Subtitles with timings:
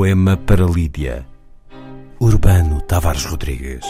[0.00, 1.26] Poema para Lídia.
[2.18, 3.84] Urbano Tavares Rodrigues.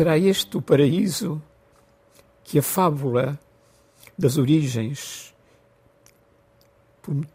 [0.00, 1.42] Será este o paraíso
[2.42, 3.38] que a fábula
[4.16, 5.34] das origens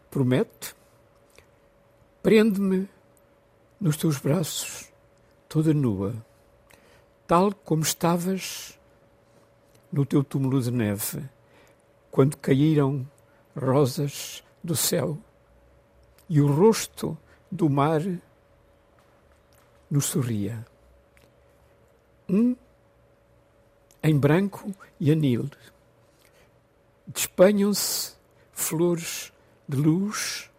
[0.09, 0.75] promete?
[2.23, 2.89] Prende-me
[3.79, 4.91] nos teus braços,
[5.47, 6.15] toda nua,
[7.27, 8.79] tal como estavas
[9.91, 11.23] no teu túmulo de neve,
[12.09, 13.07] quando caíram
[13.55, 15.19] rosas do céu
[16.27, 17.15] e o rosto
[17.51, 18.01] do mar
[19.87, 20.65] nos sorria
[22.27, 22.55] um
[24.03, 25.49] em branco e anil.
[27.07, 28.13] Despenham-se
[28.51, 29.31] flores
[29.67, 30.49] de luz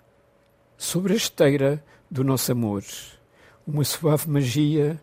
[0.76, 2.84] sobre a esteira do nosso amor,
[3.66, 5.00] uma suave magia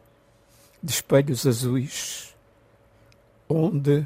[0.82, 2.36] de espelhos azuis,
[3.48, 4.06] onde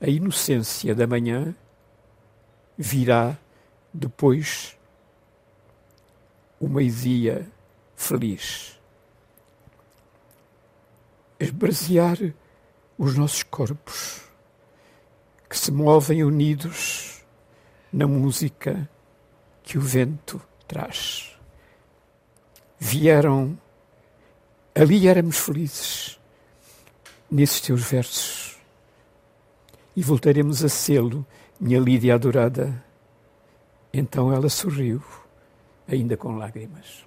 [0.00, 1.54] a inocência da manhã
[2.76, 3.36] virá
[3.92, 4.76] depois
[6.60, 7.46] o meio-dia
[7.96, 8.77] feliz
[11.38, 12.18] esbrasear
[12.96, 14.22] os nossos corpos
[15.48, 17.24] que se movem unidos
[17.92, 18.88] na música
[19.62, 21.38] que o vento traz.
[22.78, 23.58] Vieram,
[24.74, 26.20] ali éramos felizes,
[27.30, 28.58] nesses teus versos,
[29.96, 31.26] e voltaremos a sê-lo,
[31.58, 32.84] minha Lídia adorada.
[33.92, 35.02] Então ela sorriu,
[35.88, 37.06] ainda com lágrimas.